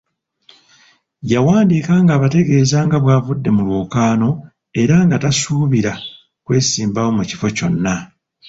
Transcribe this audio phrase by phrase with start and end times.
[1.31, 4.29] Yawandiika ng'abategeeza nga bw'avudde mu lwokaano
[4.81, 5.93] era tasuubira
[6.45, 7.95] kwesimbawo ku kifo kyonna.